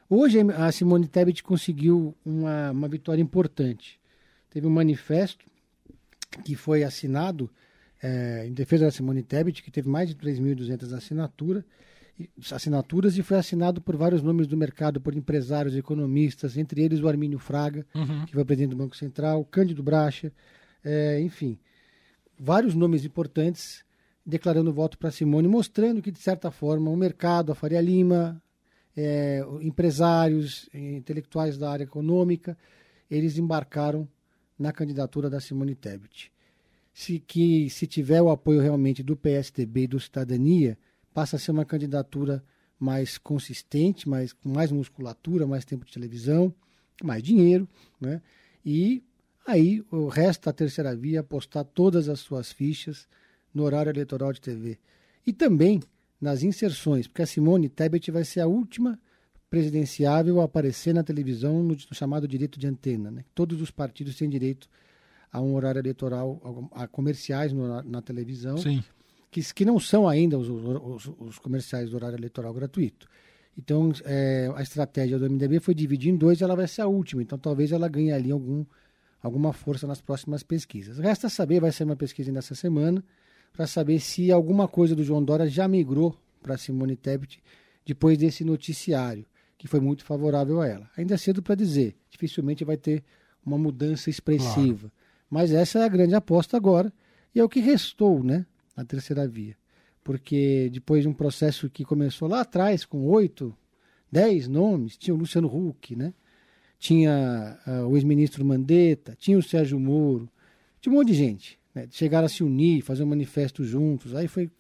Hoje 0.09 0.39
a 0.57 0.71
Simone 0.71 1.09
Tebet 1.09 1.43
conseguiu 1.43 2.17
uma, 2.25 2.71
uma 2.71 2.89
vitória 2.89 3.21
importante. 3.21 4.01
Teve 4.49 4.67
um 4.67 4.71
manifesto 4.71 5.45
que 6.45 6.55
foi 6.55 6.85
assinado 6.85 7.51
é, 8.01 8.47
em 8.47 8.53
defesa 8.53 8.85
da 8.85 8.91
Simone 8.93 9.23
Tebet, 9.23 9.63
que 9.63 9.71
teve 9.71 9.89
mais 9.89 10.09
de 10.09 10.15
3.200 10.15 10.97
assinaturas, 10.97 11.65
assinaturas 12.51 13.17
e 13.19 13.23
foi 13.23 13.37
assinado 13.37 13.81
por 13.81 13.97
vários 13.97 14.23
nomes 14.23 14.47
do 14.47 14.57
mercado, 14.57 15.01
por 15.01 15.15
empresários, 15.15 15.77
economistas, 15.77 16.57
entre 16.57 16.83
eles 16.83 17.01
o 17.01 17.09
Armínio 17.09 17.39
Fraga, 17.39 17.87
uhum. 17.95 18.25
que 18.25 18.33
foi 18.33 18.45
presidente 18.45 18.71
do 18.71 18.77
Banco 18.77 18.97
Central, 18.97 19.45
Cândido 19.45 19.83
Bracha, 19.83 20.33
é, 20.85 21.21
enfim, 21.21 21.59
vários 22.39 22.75
nomes 22.75 23.05
importantes 23.05 23.85
declarando 24.25 24.73
voto 24.73 24.99
para 24.99 25.11
Simone, 25.11 25.47
mostrando 25.47 26.03
que, 26.03 26.11
de 26.11 26.19
certa 26.19 26.51
forma, 26.51 26.91
o 26.91 26.97
mercado, 26.97 27.53
a 27.53 27.55
Faria 27.55 27.81
Lima, 27.81 28.43
é, 28.97 29.45
empresários, 29.61 30.69
intelectuais 30.75 31.57
da 31.57 31.71
área 31.71 31.85
econômica, 31.85 32.57
eles 33.11 33.39
embarcaram 33.39 34.09
na 34.59 34.73
candidatura 34.73 35.31
da 35.31 35.39
Simone 35.39 35.75
Tebet. 35.75 36.33
Se, 36.93 37.21
que, 37.21 37.69
se 37.71 37.87
tiver 37.87 38.23
o 38.23 38.31
apoio 38.31 38.61
realmente 38.61 39.03
do 39.03 39.17
PSDB 39.17 39.83
e 39.83 39.87
do 39.87 40.01
Cidadania, 40.01 40.79
passa 41.17 41.37
a 41.37 41.39
ser 41.39 41.51
uma 41.51 41.65
candidatura 41.65 42.45
mais 42.79 43.17
consistente, 43.17 44.07
mais, 44.07 44.35
com 44.35 44.51
mais 44.51 44.71
musculatura, 44.71 45.47
mais 45.47 45.65
tempo 45.65 45.87
de 45.87 45.93
televisão, 45.95 46.55
mais 47.03 47.23
dinheiro, 47.23 47.67
né? 47.99 48.21
E 48.63 49.03
aí 49.47 49.83
o 49.91 50.09
resto 50.09 50.45
da 50.45 50.53
terceira 50.53 50.95
via 50.95 51.21
apostar 51.21 51.65
todas 51.65 52.11
as 52.11 52.21
suas 52.21 52.53
fichas 52.53 53.09
no 53.55 53.63
horário 53.63 53.89
eleitoral 53.89 54.31
de 54.31 54.43
TV. 54.43 54.79
E 55.27 55.33
também 55.33 55.81
nas 56.21 56.43
inserções, 56.43 57.07
porque 57.07 57.23
a 57.23 57.27
Simone 57.27 57.71
Tebet 57.71 58.11
vai 58.11 58.23
ser 58.23 58.41
a 58.41 58.47
última 58.47 59.01
presidenciável 59.49 60.43
a 60.43 60.45
aparecer 60.45 60.93
na 60.93 61.03
televisão 61.03 61.63
no, 61.63 61.79
chamado 61.95 62.29
direito 62.29 62.61
de 62.61 62.67
antena. 62.67 63.11
Né? 63.11 63.25
Todos 63.35 63.63
os 63.63 63.71
partidos 63.71 64.17
têm 64.17 64.29
direito 64.29 64.69
a 65.33 65.41
um 65.41 65.55
horário 65.55 65.79
eleitoral, 65.79 66.69
a, 66.73 66.87
comerciais 66.87 67.55
no, 67.55 67.83
na 67.85 68.03
televisão, 68.03 68.59
Sim. 68.59 68.85
Que, 69.31 69.43
que 69.53 69.65
não 69.65 69.79
são 69.79 70.09
ainda 70.09 70.39
os, 70.39 70.49
os, 70.49 71.13
os 71.19 71.39
comerciais 71.39 71.91
do 71.91 71.97
horário 71.97 72.17
eleitoral 72.17 72.55
gratuito. 72.55 73.07
Então, 73.59 73.91
é, 74.05 74.51
a 74.55 74.63
estratégia 74.63 75.19
do 75.19 75.29
MDB 75.29 75.61
foi 75.61 75.75
dividir 75.75 76.13
em 76.13 76.17
dois, 76.17 76.43
ela 76.43 76.55
vai 76.55 76.69
ser 76.69 76.83
a 76.83 76.87
última. 76.87 77.23
Então, 77.23 77.39
talvez 77.39 77.73
ela 77.73 77.89
ganhe 77.89 78.13
ali 78.13 78.31
algum, 78.31 78.65
alguma 79.23 79.53
força 79.53 79.87
nas 79.87 80.01
próximas 80.01 80.43
pesquisas. 80.43 80.99
Resta 80.99 81.29
saber, 81.29 81.61
vai 81.61 81.73
ser 81.73 81.85
uma 81.85 81.97
pesquisa 81.97 82.31
nessa 82.31 82.55
semana, 82.55 83.03
para 83.53 83.67
saber 83.67 83.99
se 84.01 84.31
alguma 84.31 84.69
coisa 84.69 84.95
do 84.95 85.03
João 85.03 85.25
Dória 85.25 85.47
já 85.47 85.67
migrou 85.67 86.15
para 86.43 86.59
Simone 86.59 86.97
Tebet 86.97 87.43
depois 87.85 88.19
desse 88.19 88.45
noticiário, 88.45 89.25
que 89.57 89.67
foi 89.67 89.81
muito 89.81 90.05
favorável 90.05 90.61
a 90.61 90.67
ela. 90.67 90.91
Ainda 90.97 91.15
é 91.15 91.17
cedo 91.17 91.43
para 91.43 91.55
dizer, 91.55 91.97
dificilmente 92.11 92.65
vai 92.65 92.77
ter 92.77 93.03
uma 93.45 93.57
mudança 93.57 94.11
expressiva. 94.11 94.91
Claro. 94.91 94.93
Mas 95.31 95.53
essa 95.53 95.79
é 95.79 95.85
a 95.85 95.89
grande 95.89 96.15
aposta 96.15 96.57
agora, 96.57 96.93
e 97.35 97.41
é 97.41 97.45
o 97.45 97.49
que 97.49 97.61
restou 97.61 98.23
né, 98.23 98.45
na 98.77 98.85
terceira 98.85 99.27
via. 99.27 99.57
Porque 100.05 100.71
depois 100.73 101.03
de 101.03 101.09
um 101.09 101.13
processo 101.15 101.69
que 101.69 101.85
começou 101.85 102.29
lá 102.29 102.43
atrás, 102.43 102.85
com 102.85 103.05
oito, 103.07 103.57
dez 104.11 104.47
nomes, 104.47 104.97
tinha 104.97 105.15
o 105.15 105.19
Luciano 105.19 105.49
Huck, 105.49 105.97
né? 105.97 106.13
tinha 106.79 107.59
uh, 107.67 107.87
o 107.87 107.97
ex-ministro 107.97 108.45
Mandetta, 108.45 109.17
tinha 109.19 109.39
o 109.39 109.43
Sérgio 109.43 109.81
Moro, 109.81 110.29
tinha 110.81 110.93
um 110.93 110.97
monte 110.97 111.09
de 111.09 111.15
gente 111.15 111.59
né, 111.77 111.87
chegaram 111.91 112.25
a 112.25 112.29
se 112.29 112.43
unir, 112.43 112.83
fazer 112.83 113.03
um 113.03 113.07
manifesto 113.07 113.63
juntos. 113.63 114.15
Aí 114.15 114.27
foi 114.27 114.51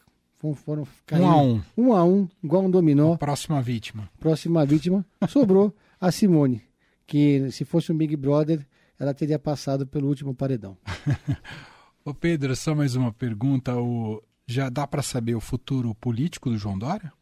foram 0.54 0.86
caindo, 1.04 1.26
um 1.26 1.30
a 1.30 1.42
um. 1.42 1.62
Um 1.76 1.92
a 1.92 2.04
um, 2.04 2.28
igual 2.44 2.64
um 2.64 2.70
dominó. 2.70 3.14
A 3.14 3.18
próxima 3.18 3.60
vítima. 3.60 4.08
Próxima 4.20 4.64
vítima. 4.64 5.04
Sobrou 5.28 5.74
a 6.00 6.12
Simone, 6.12 6.62
que 7.04 7.50
se 7.50 7.64
fosse 7.64 7.90
um 7.90 7.96
Big 7.96 8.14
Brother, 8.14 8.64
ela 9.00 9.12
teria 9.12 9.40
passado 9.40 9.86
pelo 9.86 10.06
último 10.06 10.34
paredão. 10.34 10.76
Ô 12.06 12.14
Pedro, 12.14 12.54
só 12.54 12.72
mais 12.72 12.94
uma 12.94 13.12
pergunta. 13.12 13.76
O... 13.76 14.22
Já 14.46 14.68
dá 14.68 14.86
para 14.86 15.02
saber 15.02 15.34
o 15.34 15.40
futuro 15.40 15.92
político 15.92 16.48
do 16.48 16.56
João 16.56 16.78
Dória? 16.78 17.12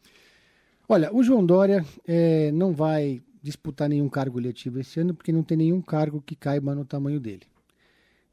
Olha, 0.86 1.10
o 1.10 1.22
João 1.22 1.44
Dória 1.44 1.82
é, 2.06 2.52
não 2.52 2.74
vai 2.74 3.22
disputar 3.42 3.88
nenhum 3.88 4.10
cargo 4.10 4.38
eletivo 4.38 4.78
esse 4.78 5.00
ano, 5.00 5.14
porque 5.14 5.32
não 5.32 5.42
tem 5.42 5.56
nenhum 5.56 5.80
cargo 5.80 6.20
que 6.20 6.36
caiba 6.36 6.74
no 6.74 6.84
tamanho 6.84 7.18
dele. 7.18 7.46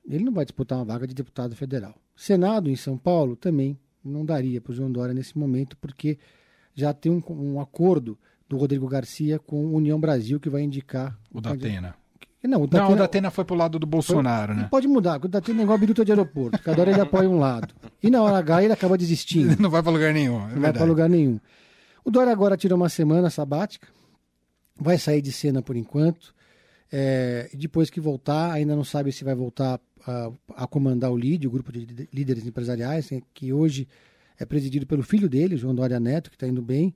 Ele 0.06 0.26
não 0.26 0.34
vai 0.34 0.44
disputar 0.44 0.78
uma 0.78 0.84
vaga 0.84 1.08
de 1.08 1.14
deputado 1.14 1.56
federal. 1.56 1.96
Senado 2.18 2.70
em 2.70 2.76
São 2.76 2.98
Paulo 2.98 3.38
também 3.38 3.80
não 4.04 4.26
daria 4.26 4.60
para 4.60 4.72
o 4.72 4.76
João 4.76 4.92
Dória 4.92 5.14
nesse 5.14 5.38
momento, 5.38 5.78
porque 5.78 6.20
já 6.76 6.94
tem 6.94 7.10
um, 7.10 7.24
um 7.30 7.62
acordo 7.62 8.20
do 8.50 8.58
Rodrigo 8.58 8.90
Garcia 8.90 9.40
com 9.40 9.74
União 9.74 9.98
Brasil 9.98 10.38
que 10.38 10.50
vai 10.50 10.64
indicar 10.64 11.18
o 11.32 11.40
da 11.40 11.52
Atena. 11.52 11.96
Não, 12.44 12.64
o 12.64 12.68
Datena, 12.68 12.90
não, 12.90 12.96
o 12.96 12.98
Datena 12.98 13.32
foi 13.32 13.46
pro 13.46 13.56
lado 13.56 13.78
do 13.78 13.86
Bolsonaro, 13.86 14.54
foi, 14.54 14.64
né? 14.64 14.68
Pode 14.70 14.88
mudar, 14.88 15.24
o 15.24 15.28
Datena 15.28 15.62
é 15.62 15.64
igual 15.64 15.76
a 15.76 15.80
biruta 15.80 16.04
de 16.04 16.12
aeroporto. 16.12 16.62
Cada 16.64 16.82
hora 16.82 16.92
ele 16.92 17.02
apoia 17.02 17.30
um 17.30 17.38
lado. 17.38 17.74
E 18.02 18.10
na 18.10 18.22
hora 18.24 18.38
H 18.40 18.64
ele 18.64 18.74
acaba 18.74 18.98
desistindo. 18.98 19.56
não 19.62 19.70
vai 19.70 19.84
para 19.84 19.92
lugar 19.92 20.12
nenhum. 20.12 20.38
É 20.38 20.40
não 20.40 20.48
verdade. 20.48 20.62
vai 20.62 20.74
para 20.74 20.86
lugar 20.86 21.10
nenhum. 21.10 21.40
O 22.04 22.10
Dória 22.10 22.32
agora 22.32 22.58
tirou 22.58 22.78
uma 22.78 22.90
semana 22.90 23.30
sabática, 23.30 23.88
vai 24.76 24.98
sair 24.98 25.22
de 25.22 25.32
cena 25.32 25.62
por 25.62 25.76
enquanto. 25.76 26.34
É, 26.92 27.50
depois 27.54 27.90
que 27.90 28.02
voltar, 28.02 28.52
ainda 28.52 28.76
não 28.76 28.84
sabe 28.84 29.12
se 29.12 29.24
vai 29.24 29.36
voltar 29.36 29.80
a, 30.06 30.32
a 30.56 30.68
comandar 30.68 31.12
o 31.12 31.18
LID, 31.18 31.48
o 31.48 31.52
grupo 31.52 31.72
de 31.72 32.10
líderes 32.12 32.46
empresariais, 32.46 33.12
né, 33.12 33.22
que 33.34 33.54
hoje 33.54 33.88
é 34.38 34.46
presidido 34.46 34.88
pelo 34.88 35.04
filho 35.04 35.30
dele, 35.30 35.56
João 35.56 35.76
Dória 35.76 36.00
Neto, 36.00 36.32
que 36.32 36.36
está 36.36 36.48
indo 36.48 36.62
bem. 36.62 36.96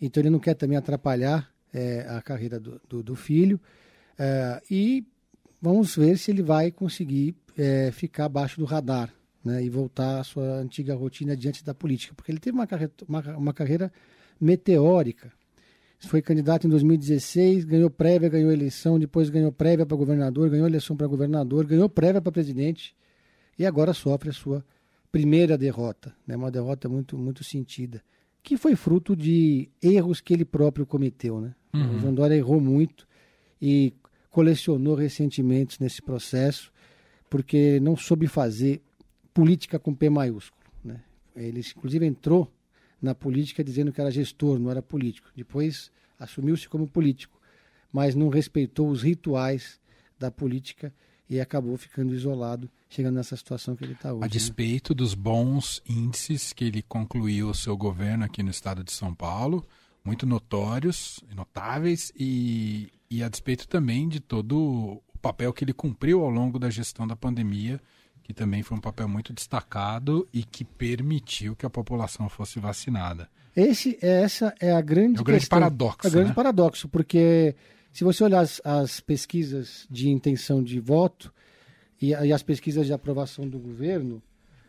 Então 0.00 0.20
ele 0.20 0.30
não 0.30 0.38
quer 0.38 0.54
também 0.54 0.76
atrapalhar 0.76 1.50
é, 1.72 2.06
a 2.08 2.22
carreira 2.22 2.60
do, 2.60 2.80
do, 2.88 3.02
do 3.02 3.16
filho. 3.16 3.60
É, 4.18 4.62
e 4.70 5.04
vamos 5.60 5.96
ver 5.96 6.18
se 6.18 6.30
ele 6.30 6.42
vai 6.42 6.70
conseguir 6.70 7.34
é, 7.56 7.90
ficar 7.92 8.26
abaixo 8.26 8.58
do 8.58 8.64
radar 8.64 9.12
né, 9.44 9.62
e 9.62 9.68
voltar 9.68 10.20
à 10.20 10.24
sua 10.24 10.56
antiga 10.56 10.94
rotina 10.94 11.36
diante 11.36 11.64
da 11.64 11.74
política, 11.74 12.14
porque 12.14 12.32
ele 12.32 12.38
teve 12.38 12.56
uma 12.56 12.66
carreira, 12.66 12.92
uma, 13.06 13.20
uma 13.36 13.52
carreira 13.52 13.92
meteórica. 14.40 15.32
Foi 16.00 16.20
candidato 16.20 16.66
em 16.66 16.70
2016, 16.70 17.64
ganhou 17.64 17.88
prévia, 17.88 18.28
ganhou 18.28 18.52
eleição, 18.52 18.98
depois 18.98 19.30
ganhou 19.30 19.50
prévia 19.50 19.86
para 19.86 19.96
governador, 19.96 20.50
ganhou 20.50 20.66
eleição 20.66 20.94
para 20.94 21.06
governador, 21.06 21.64
ganhou 21.64 21.88
prévia 21.88 22.20
para 22.20 22.30
presidente 22.30 22.94
e 23.58 23.64
agora 23.64 23.94
sofre 23.94 24.28
a 24.28 24.32
sua 24.32 24.62
primeira 25.10 25.56
derrota, 25.56 26.14
né, 26.26 26.36
uma 26.36 26.50
derrota 26.50 26.88
muito, 26.88 27.16
muito 27.16 27.42
sentida, 27.42 28.02
que 28.42 28.56
foi 28.56 28.76
fruto 28.76 29.16
de 29.16 29.70
erros 29.80 30.20
que 30.20 30.34
ele 30.34 30.44
próprio 30.44 30.84
cometeu. 30.84 31.40
Né? 31.40 31.54
Uhum. 31.72 31.96
O 31.96 31.98
João 32.00 32.14
Dória 32.14 32.34
errou 32.34 32.60
muito 32.60 33.06
e 33.62 33.94
colecionou 34.34 34.96
ressentimentos 34.96 35.78
nesse 35.78 36.02
processo, 36.02 36.72
porque 37.30 37.78
não 37.78 37.96
soube 37.96 38.26
fazer 38.26 38.82
política 39.32 39.78
com 39.78 39.94
P 39.94 40.10
maiúsculo. 40.10 40.60
Né? 40.82 41.00
Ele, 41.36 41.60
inclusive, 41.60 42.04
entrou 42.04 42.52
na 43.00 43.14
política 43.14 43.62
dizendo 43.62 43.92
que 43.92 44.00
era 44.00 44.10
gestor, 44.10 44.58
não 44.58 44.72
era 44.72 44.82
político. 44.82 45.30
Depois 45.36 45.88
assumiu-se 46.18 46.68
como 46.68 46.84
político, 46.88 47.40
mas 47.92 48.16
não 48.16 48.28
respeitou 48.28 48.90
os 48.90 49.02
rituais 49.02 49.80
da 50.18 50.32
política 50.32 50.92
e 51.30 51.38
acabou 51.38 51.76
ficando 51.76 52.12
isolado, 52.12 52.68
chegando 52.88 53.14
nessa 53.14 53.36
situação 53.36 53.76
que 53.76 53.84
ele 53.84 53.92
está 53.92 54.12
hoje. 54.12 54.24
A 54.24 54.26
né? 54.26 54.32
despeito 54.32 54.92
né? 54.92 54.96
dos 54.96 55.14
bons 55.14 55.80
índices 55.88 56.52
que 56.52 56.64
ele 56.64 56.82
concluiu 56.82 57.50
o 57.50 57.54
seu 57.54 57.76
governo 57.76 58.24
aqui 58.24 58.42
no 58.42 58.50
estado 58.50 58.82
de 58.82 58.90
São 58.90 59.14
Paulo, 59.14 59.64
muito 60.04 60.26
notórios 60.26 61.20
e 61.30 61.36
notáveis, 61.36 62.12
e, 62.18 62.90
e 63.14 63.22
a 63.22 63.28
despeito 63.28 63.68
também 63.68 64.08
de 64.08 64.18
todo 64.18 64.58
o 65.14 65.18
papel 65.22 65.52
que 65.52 65.62
ele 65.62 65.72
cumpriu 65.72 66.24
ao 66.24 66.30
longo 66.30 66.58
da 66.58 66.68
gestão 66.68 67.06
da 67.06 67.14
pandemia, 67.14 67.80
que 68.24 68.34
também 68.34 68.60
foi 68.60 68.76
um 68.76 68.80
papel 68.80 69.08
muito 69.08 69.32
destacado 69.32 70.28
e 70.32 70.42
que 70.42 70.64
permitiu 70.64 71.54
que 71.54 71.64
a 71.64 71.70
população 71.70 72.28
fosse 72.28 72.58
vacinada. 72.58 73.28
Esse, 73.54 73.96
essa 74.02 74.52
é 74.58 74.72
a 74.72 74.80
grande, 74.80 75.18
é 75.18 75.20
o 75.20 75.24
grande 75.24 75.42
questão, 75.42 75.60
paradoxo. 75.60 76.08
É 76.08 76.08
o 76.08 76.12
grande 76.12 76.28
né? 76.30 76.34
paradoxo, 76.34 76.88
porque 76.88 77.54
se 77.92 78.02
você 78.02 78.24
olhar 78.24 78.40
as, 78.40 78.60
as 78.64 78.98
pesquisas 78.98 79.86
de 79.88 80.08
intenção 80.08 80.60
de 80.60 80.80
voto 80.80 81.32
e, 82.02 82.08
e, 82.08 82.32
as 82.32 82.42
pesquisas 82.42 82.84
de 82.84 82.92
aprovação 82.92 83.48
do 83.48 83.60
governo, 83.60 84.20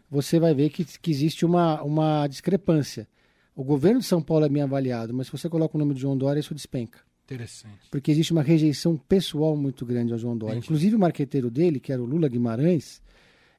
você 0.08 0.40
vai 0.40 0.54
ver 0.54 0.70
que, 0.70 0.86
que 0.86 1.10
existe 1.10 1.48
uma, 1.48 1.82
uma 1.82 2.28
discrepância. 2.28 3.08
O 3.56 3.64
governo 3.64 4.02
de 4.02 4.06
São 4.06 4.22
Paulo 4.22 4.46
é 4.46 4.50
bem 4.50 4.62
avaliado, 4.62 5.16
mas 5.16 5.25
se 5.25 5.32
você 5.32 5.50
coloca 5.50 5.75
o 5.75 5.80
nome 5.80 5.96
de 5.96 6.02
João 6.02 6.16
Dória, 6.16 6.40
isso 6.40 6.54
despenca. 6.54 7.00
Interessante. 7.25 7.89
Porque 7.89 8.12
existe 8.12 8.32
uma 8.32 8.44
rejeição 8.44 8.96
pessoal 8.96 9.58
muito 9.58 9.84
grande 9.86 10.13
ao 10.13 10.20
João 10.20 10.38
Dória. 10.38 10.53
Entendi. 10.53 10.67
Inclusive 10.67 10.96
o 10.96 11.00
marqueteiro 11.00 11.50
dele, 11.50 11.79
que 11.79 11.91
era 11.91 12.01
o 12.01 12.05
Lula 12.05 12.29
Guimarães, 12.29 13.01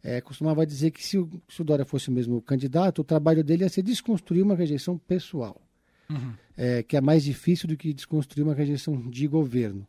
é, 0.02 0.20
costumava 0.20 0.64
dizer 0.64 0.92
que 0.92 1.04
se 1.04 1.18
o, 1.18 1.28
se 1.49 1.62
o 1.62 1.64
Dória 1.64 1.85
fosse 1.85 2.08
o 2.08 2.12
mesmo 2.12 2.40
candidato, 2.40 3.00
o 3.00 3.04
trabalho 3.04 3.42
dele 3.42 3.64
ia 3.64 3.68
ser 3.68 3.82
desconstruir 3.82 4.42
uma 4.42 4.54
rejeição 4.54 4.96
pessoal. 4.96 5.61
Uhum. 6.08 6.32
É, 6.56 6.85
que 6.85 6.96
é 6.96 7.00
mais 7.00 7.25
difícil 7.25 7.68
do 7.68 7.76
que 7.76 7.92
desconstruir 7.92 8.44
uma 8.44 8.54
rejeição 8.54 8.96
de 9.11 9.26
governo. 9.26 9.87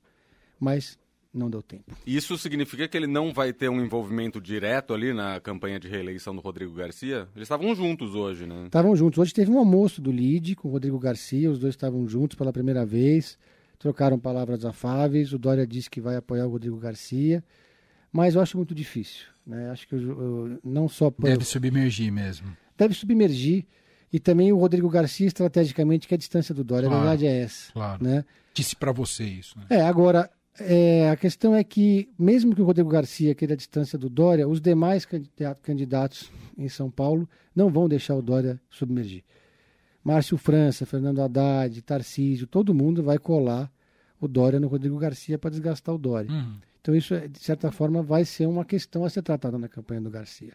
Mas 0.59 0.97
não 1.31 1.51
deu 1.51 1.61
tempo. 1.61 1.95
Isso 2.03 2.35
significa 2.35 2.87
que 2.87 2.97
ele 2.97 3.05
não 3.05 3.31
vai 3.31 3.53
ter 3.53 3.69
um 3.69 3.79
envolvimento 3.79 4.41
direto 4.41 4.91
ali 4.91 5.13
na 5.13 5.39
campanha 5.39 5.79
de 5.79 5.87
reeleição 5.87 6.35
do 6.35 6.41
Rodrigo 6.41 6.73
Garcia? 6.73 7.29
Eles 7.35 7.45
estavam 7.45 7.75
juntos 7.75 8.15
hoje, 8.15 8.47
né? 8.47 8.65
Estavam 8.65 8.95
juntos. 8.95 9.19
Hoje 9.19 9.31
teve 9.31 9.51
um 9.51 9.59
almoço 9.59 10.01
do 10.01 10.11
LID 10.11 10.55
com 10.55 10.67
o 10.67 10.71
Rodrigo 10.71 10.97
Garcia, 10.97 11.51
os 11.51 11.59
dois 11.59 11.75
estavam 11.75 12.07
juntos 12.07 12.35
pela 12.35 12.51
primeira 12.51 12.83
vez 12.83 13.37
trocaram 13.77 14.19
palavras 14.19 14.65
afáveis. 14.65 15.33
O 15.33 15.39
Dória 15.39 15.65
disse 15.65 15.89
que 15.89 16.01
vai 16.01 16.15
apoiar 16.15 16.45
o 16.45 16.49
Rodrigo 16.49 16.77
Garcia, 16.77 17.43
mas 18.11 18.35
eu 18.35 18.41
acho 18.41 18.57
muito 18.57 18.73
difícil. 18.73 19.25
Né? 19.45 19.69
Acho 19.69 19.87
que 19.87 19.95
eu, 19.95 19.99
eu, 19.99 20.59
não 20.63 20.87
só 20.87 21.09
por... 21.09 21.25
deve 21.25 21.45
submergir 21.45 22.11
mesmo. 22.11 22.55
Deve 22.77 22.93
submergir 22.93 23.65
e 24.11 24.19
também 24.19 24.51
o 24.51 24.57
Rodrigo 24.57 24.89
Garcia 24.89 25.27
estrategicamente 25.27 26.07
que 26.07 26.13
a 26.13 26.17
distância 26.17 26.53
do 26.53 26.63
Dória, 26.63 26.87
claro, 26.87 27.03
a 27.03 27.09
verdade 27.09 27.27
é 27.27 27.41
essa. 27.41 27.71
Claro. 27.73 28.03
Né? 28.03 28.23
Disse 28.53 28.75
para 28.75 28.91
você 28.91 29.23
isso. 29.23 29.57
Né? 29.57 29.65
É 29.69 29.81
agora 29.81 30.29
é, 30.59 31.09
a 31.09 31.15
questão 31.15 31.55
é 31.55 31.63
que 31.63 32.09
mesmo 32.17 32.55
que 32.55 32.61
o 32.61 32.65
Rodrigo 32.65 32.89
Garcia 32.89 33.35
queira 33.35 33.53
a 33.53 33.57
distância 33.57 33.97
do 33.97 34.09
Dória, 34.09 34.47
os 34.47 34.59
demais 34.59 35.05
candidatos 35.61 36.31
em 36.57 36.67
São 36.67 36.89
Paulo 36.89 37.29
não 37.55 37.69
vão 37.69 37.87
deixar 37.87 38.15
o 38.15 38.21
Dória 38.21 38.59
submergir. 38.69 39.23
Márcio 40.03 40.37
França, 40.37 40.85
Fernando 40.85 41.21
Haddad, 41.21 41.81
Tarcísio, 41.81 42.47
todo 42.47 42.73
mundo 42.73 43.03
vai 43.03 43.17
colar 43.17 43.71
o 44.19 44.27
Dória 44.27 44.59
no 44.59 44.67
Rodrigo 44.67 44.97
Garcia 44.97 45.37
para 45.37 45.49
desgastar 45.49 45.93
o 45.93 45.97
Dória. 45.97 46.31
Uhum. 46.31 46.57
Então 46.81 46.95
isso, 46.95 47.13
de 47.27 47.39
certa 47.39 47.71
forma, 47.71 48.01
vai 48.01 48.23
ser 48.23 48.45
uma 48.45 48.63
questão 48.63 49.03
a 49.03 49.09
ser 49.09 49.21
tratada 49.21 49.57
na 49.57 49.67
campanha 49.67 50.01
do 50.01 50.09
Garcia. 50.09 50.53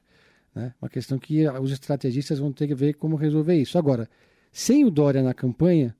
Né? 0.54 0.74
Uma 0.80 0.88
questão 0.88 1.18
que 1.18 1.46
os 1.48 1.70
estrategistas 1.70 2.38
vão 2.38 2.52
ter 2.52 2.66
que 2.66 2.74
ver 2.74 2.94
como 2.94 3.16
resolver 3.16 3.54
isso. 3.54 3.76
Agora, 3.78 4.08
sem 4.50 4.84
o 4.84 4.90
Dória 4.90 5.22
na 5.22 5.34
campanha 5.34 5.94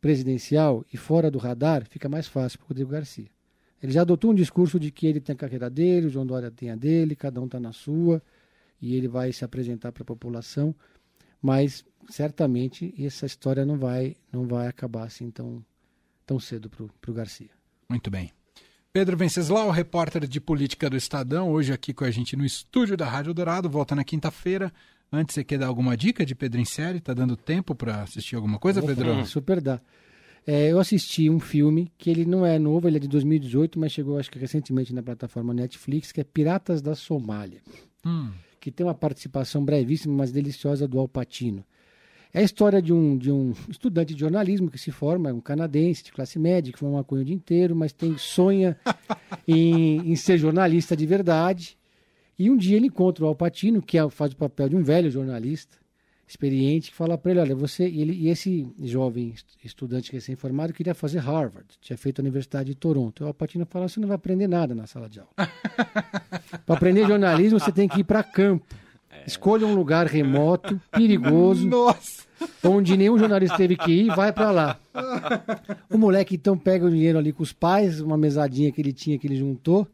presidencial 0.00 0.84
e 0.92 0.96
fora 0.96 1.30
do 1.30 1.38
radar, 1.38 1.86
fica 1.88 2.08
mais 2.08 2.26
fácil 2.26 2.58
para 2.58 2.66
o 2.66 2.68
Rodrigo 2.68 2.90
Garcia. 2.90 3.30
Ele 3.82 3.92
já 3.92 4.02
adotou 4.02 4.30
um 4.30 4.34
discurso 4.34 4.78
de 4.78 4.90
que 4.90 5.06
ele 5.06 5.20
tem 5.20 5.34
a 5.34 5.36
carreira 5.36 5.68
dele, 5.68 6.06
o 6.06 6.10
João 6.10 6.24
Dória 6.24 6.50
tem 6.50 6.70
a 6.70 6.76
dele, 6.76 7.16
cada 7.16 7.40
um 7.40 7.46
está 7.46 7.58
na 7.58 7.72
sua, 7.72 8.22
e 8.80 8.94
ele 8.94 9.08
vai 9.08 9.32
se 9.32 9.44
apresentar 9.44 9.90
para 9.90 10.02
a 10.02 10.06
população, 10.06 10.74
mas 11.42 11.84
certamente 12.08 12.94
essa 12.98 13.26
história 13.26 13.66
não 13.66 13.76
vai, 13.76 14.16
não 14.32 14.46
vai 14.46 14.68
acabar 14.68 15.04
assim 15.04 15.30
tão, 15.30 15.64
tão 16.24 16.38
cedo 16.38 16.70
para 16.70 17.10
o 17.10 17.14
Garcia. 17.14 17.50
Muito 17.88 18.10
bem. 18.10 18.32
Pedro 18.92 19.16
Venceslau, 19.16 19.70
repórter 19.70 20.26
de 20.26 20.40
política 20.40 20.88
do 20.88 20.96
Estadão, 20.96 21.50
hoje 21.50 21.72
aqui 21.72 21.94
com 21.94 22.04
a 22.04 22.10
gente 22.10 22.36
no 22.36 22.44
estúdio 22.44 22.96
da 22.96 23.08
Rádio 23.08 23.32
Dourado, 23.32 23.68
volta 23.68 23.94
na 23.94 24.04
quinta-feira. 24.04 24.72
Antes, 25.10 25.34
você 25.34 25.42
quer 25.44 25.58
dar 25.58 25.66
alguma 25.66 25.96
dica 25.96 26.24
de 26.24 26.34
Pedro 26.34 26.60
em 26.60 26.64
série? 26.64 27.00
Tá 27.00 27.12
dando 27.12 27.36
tempo 27.36 27.74
para 27.74 28.02
assistir 28.02 28.36
alguma 28.36 28.58
coisa, 28.58 28.80
Opa, 28.80 28.94
Pedro? 28.94 29.26
Super 29.26 29.60
dá. 29.60 29.80
É, 30.46 30.72
eu 30.72 30.78
assisti 30.78 31.30
um 31.30 31.38
filme 31.38 31.90
que 31.96 32.10
ele 32.10 32.24
não 32.24 32.44
é 32.44 32.58
novo, 32.58 32.88
ele 32.88 32.96
é 32.96 33.00
de 33.00 33.08
2018, 33.08 33.78
mas 33.78 33.92
chegou 33.92 34.18
acho 34.18 34.30
que 34.30 34.38
recentemente 34.38 34.92
na 34.92 35.02
plataforma 35.02 35.54
Netflix, 35.54 36.12
que 36.12 36.20
é 36.20 36.24
Piratas 36.24 36.82
da 36.82 36.94
Somália. 36.94 37.62
Hum. 38.04 38.30
Que 38.62 38.70
tem 38.70 38.86
uma 38.86 38.94
participação 38.94 39.64
brevíssima, 39.64 40.14
mas 40.14 40.30
deliciosa 40.30 40.86
do 40.86 41.00
Alpatino. 41.00 41.64
É 42.32 42.38
a 42.38 42.42
história 42.42 42.80
de 42.80 42.92
um, 42.92 43.18
de 43.18 43.28
um 43.28 43.52
estudante 43.68 44.14
de 44.14 44.20
jornalismo 44.20 44.70
que 44.70 44.78
se 44.78 44.92
forma, 44.92 45.30
é 45.30 45.32
um 45.32 45.40
canadense 45.40 46.04
de 46.04 46.12
classe 46.12 46.38
média, 46.38 46.72
que 46.72 46.78
fuma 46.78 46.92
maconha 46.92 47.22
o 47.22 47.24
dia 47.24 47.34
inteiro, 47.34 47.74
mas 47.74 47.92
tem 47.92 48.16
sonha 48.16 48.78
em, 49.48 50.12
em, 50.12 50.14
ser 50.14 50.38
jornalista 50.38 50.96
de 50.96 51.04
verdade. 51.04 51.76
E 52.38 52.48
um 52.48 52.56
dia 52.56 52.76
ele 52.76 52.86
encontra 52.86 53.24
o 53.24 53.26
Alpatino, 53.26 53.82
que 53.82 53.98
é, 53.98 54.08
faz 54.08 54.32
o 54.32 54.36
papel 54.36 54.68
de 54.68 54.76
um 54.76 54.82
velho 54.84 55.10
jornalista, 55.10 55.76
experiente, 56.24 56.92
que 56.92 56.96
fala 56.96 57.18
para 57.18 57.32
ele, 57.32 57.40
olha, 57.40 57.56
você... 57.56 57.88
E, 57.88 58.00
ele, 58.00 58.12
e 58.12 58.28
esse 58.28 58.64
jovem 58.80 59.34
estudante 59.64 60.12
recém-formado 60.12 60.72
queria 60.72 60.94
fazer 60.94 61.18
Harvard, 61.18 61.66
tinha 61.80 61.98
feito 61.98 62.20
a 62.20 62.22
Universidade 62.22 62.70
de 62.70 62.76
Toronto. 62.76 63.24
O 63.24 63.26
Alpatino 63.26 63.66
fala, 63.66 63.88
você 63.88 63.98
não 63.98 64.06
vai 64.06 64.14
aprender 64.14 64.46
nada 64.46 64.72
na 64.72 64.86
sala 64.86 65.08
de 65.08 65.18
aula. 65.18 65.32
para 66.64 66.74
aprender 66.74 67.06
jornalismo, 67.06 67.58
você 67.58 67.72
tem 67.72 67.88
que 67.88 68.00
ir 68.00 68.04
para 68.04 68.22
campo. 68.22 68.64
Escolha 69.26 69.66
um 69.66 69.74
lugar 69.74 70.06
remoto, 70.06 70.80
perigoso. 70.90 71.68
Nossa! 71.68 72.22
Onde 72.64 72.96
nenhum 72.96 73.18
jornalista 73.18 73.56
teve 73.56 73.76
que 73.76 73.92
ir, 73.92 74.14
vai 74.14 74.32
para 74.32 74.50
lá. 74.50 74.78
O 75.88 75.96
moleque 75.96 76.34
então 76.34 76.58
pega 76.58 76.86
o 76.86 76.90
dinheiro 76.90 77.18
ali 77.18 77.32
com 77.32 77.42
os 77.42 77.52
pais, 77.52 78.00
uma 78.00 78.16
mesadinha 78.16 78.72
que 78.72 78.80
ele 78.80 78.92
tinha 78.92 79.18
que 79.18 79.26
ele 79.26 79.36
juntou, 79.36 79.86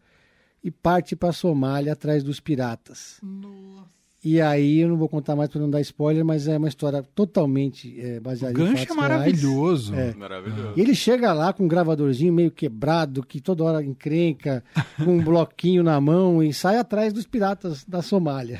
e 0.64 0.70
parte 0.70 1.14
para 1.14 1.32
Somália 1.32 1.92
atrás 1.92 2.22
dos 2.24 2.40
piratas. 2.40 3.18
Nossa. 3.22 3.97
E 4.24 4.40
aí, 4.40 4.80
eu 4.80 4.88
não 4.88 4.96
vou 4.96 5.08
contar 5.08 5.36
mais 5.36 5.48
para 5.48 5.60
não 5.60 5.70
dar 5.70 5.80
spoiler, 5.80 6.24
mas 6.24 6.48
é 6.48 6.56
uma 6.58 6.66
história 6.66 7.04
totalmente 7.14 8.00
é, 8.00 8.18
baseada 8.18 8.52
o 8.52 8.64
gancho 8.64 8.84
em 8.84 8.92
é 8.92 8.94
maravilhoso. 8.94 9.94
É. 9.94 10.12
Maravilhoso. 10.14 10.72
E 10.76 10.80
ele 10.80 10.94
chega 10.94 11.32
lá 11.32 11.52
com 11.52 11.64
um 11.64 11.68
gravadorzinho 11.68 12.32
meio 12.32 12.50
quebrado, 12.50 13.22
que 13.22 13.40
toda 13.40 13.62
hora 13.62 13.84
encrenca, 13.84 14.64
com 14.96 15.18
um 15.18 15.22
bloquinho 15.22 15.84
na 15.84 16.00
mão 16.00 16.42
e 16.42 16.52
sai 16.52 16.78
atrás 16.78 17.12
dos 17.12 17.26
piratas 17.26 17.84
da 17.84 18.02
Somália. 18.02 18.58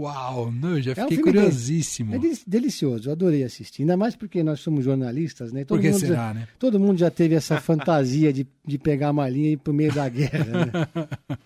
Uau, 0.00 0.50
não, 0.50 0.76
eu 0.76 0.82
já 0.82 0.94
fiquei 0.94 1.18
é 1.18 1.20
um 1.20 1.24
curiosíssimo. 1.24 2.14
É 2.14 2.18
delicioso, 2.46 3.08
eu 3.08 3.12
adorei 3.12 3.44
assistir. 3.44 3.82
Ainda 3.82 3.98
mais 3.98 4.16
porque 4.16 4.42
nós 4.42 4.60
somos 4.60 4.84
jornalistas, 4.84 5.52
né? 5.52 5.64
Todo 5.64 5.78
Por 5.78 5.82
que 5.82 5.92
será, 5.92 6.14
já, 6.14 6.34
né? 6.34 6.48
Todo 6.58 6.80
mundo 6.80 6.98
já 6.98 7.10
teve 7.10 7.34
essa 7.34 7.60
fantasia 7.60 8.32
de, 8.32 8.46
de 8.66 8.78
pegar 8.78 9.08
a 9.08 9.12
malinha 9.12 9.50
e 9.50 9.52
ir 9.52 9.56
pro 9.58 9.74
meio 9.74 9.92
da 9.92 10.08
guerra, 10.08 10.44
né? 10.44 11.06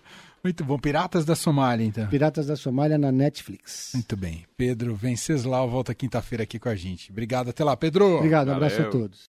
Muito 0.45 0.63
bom. 0.63 0.77
Piratas 0.77 1.25
da 1.25 1.35
Somália, 1.35 1.83
então. 1.83 2.05
Piratas 2.05 2.45
da 2.45 2.55
Somália 2.55 2.99
na 2.99 3.11
Netflix. 3.11 3.89
Muito 3.95 4.15
bem. 4.15 4.45
Pedro 4.55 4.93
Venceslau 4.93 5.67
volta 5.67 5.91
quinta-feira 5.95 6.43
aqui 6.43 6.59
com 6.59 6.69
a 6.69 6.75
gente. 6.75 7.11
Obrigado. 7.11 7.49
Até 7.49 7.63
lá, 7.63 7.75
Pedro. 7.75 8.17
Obrigado. 8.17 8.49
Um 8.49 8.51
abraço 8.51 8.79
a 8.79 8.85
todos. 8.85 9.23